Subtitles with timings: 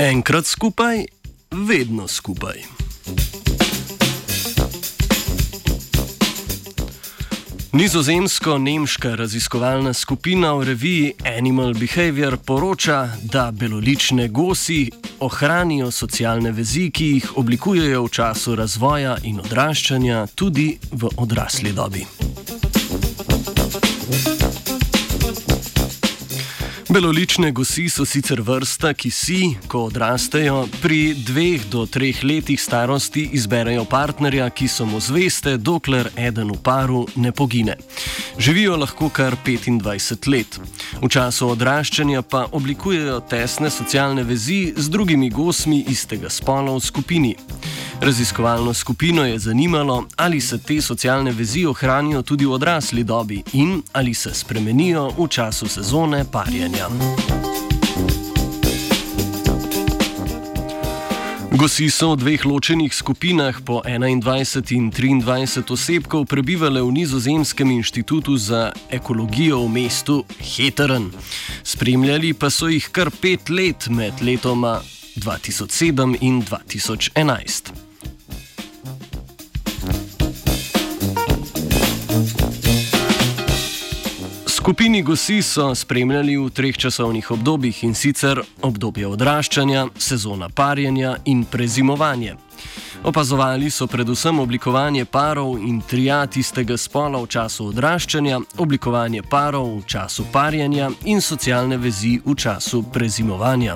[0.00, 1.04] Enkrat skupaj,
[1.50, 2.62] vedno skupaj.
[7.72, 14.90] Nizozemsko-nemška raziskovalna skupina v reviji Animal Behavior poroča, da belolične gosi
[15.20, 22.06] ohranijo socialne vezi, ki jih oblikujejo v času razvoja in odraščanja, tudi v odrasli dobi.
[26.90, 29.36] Belolične gosi so sicer vrsta, ki si,
[29.70, 36.10] ko odrastejo, pri dveh do treh letih starosti izberejo partnerja, ki so mu zveste, dokler
[36.18, 37.76] eden v paru ne pogine.
[38.38, 40.58] Živijo lahko kar 25 let.
[40.98, 47.36] V času odraščanja pa oblikujejo tesne socialne vezi z drugimi gosmi istega spola v skupini.
[48.02, 53.82] Raziskovalno skupino je zanimalo, ali se te socialne vezi ohranijo tudi v odrasli dobi in
[53.92, 56.88] ali se spremenijo v času sezone parjenja.
[61.52, 68.36] Gosi so v dveh ločenih skupinah po 21 in 23 osebkov prebivale v Nizozemskem inštitutu
[68.36, 71.12] za ekologijo v mestu Heteren.
[71.62, 74.80] Spremljali pa so jih kar pet let med letoma
[75.20, 77.89] 2007 in 2011.
[84.70, 91.42] Skupini gosi so spremljali v treh časovnih obdobjih in sicer obdobje odraščanja, sezona parjenja in
[91.44, 92.36] prezimovanje.
[93.02, 99.86] Opazovali so predvsem oblikovanje parov in triat istega spola v času odraščanja, oblikovanje parov v
[99.90, 103.74] času parjenja in socialne vezi v času prezimovanja.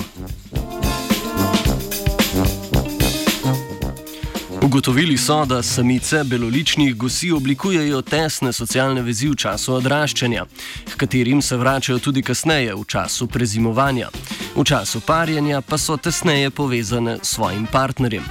[4.74, 10.46] Ugotovili so, da samice beloličnih gosi oblikujejo tesne socialne vezi v času odraščanja,
[10.90, 14.08] k katerim se vračajo tudi kasneje v času prezimovanja.
[14.56, 18.24] V času parjenja pa so tesneje povezane s svojim partnerjem.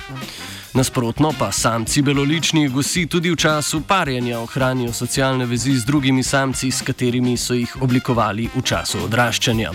[0.74, 6.72] Nasprotno pa samci beloličnih gosi tudi v času parjenja ohranijo socialne vezi z drugimi samci,
[6.72, 9.72] s katerimi so jih oblikovali v času odraščanja.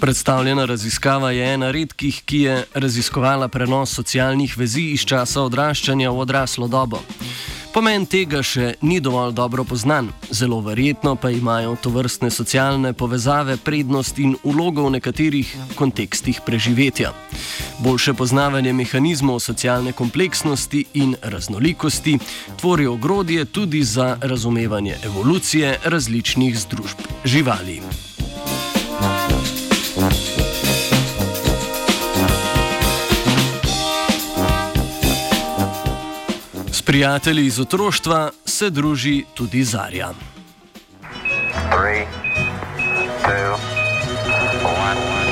[0.00, 6.18] Predstavljena raziskava je ena redkih, ki je raziskovala prenos socialnih vezi iz časa odraščanja v
[6.20, 7.00] odraslo dobo.
[7.76, 13.58] Pomen tega še ni dovolj dobro poznan, zelo verjetno pa imajo to vrstne socialne povezave
[13.60, 17.12] prednost in ulogo v nekaterih kontekstih preživetja.
[17.84, 22.18] Boljše poznavanje mehanizmov socialne kompleksnosti in raznolikosti
[22.56, 27.80] tvori ogrodje tudi za razumevanje evolucije različnih združb živali.
[36.86, 40.10] prijatelji iz otroštva se druži tudi Zarja.
[41.70, 42.06] Three,
[43.22, 43.56] two,
[44.62, 45.25] one.